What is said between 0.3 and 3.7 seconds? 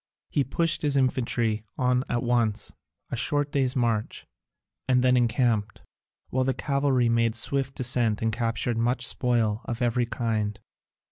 He pushed his infantry on at once, a short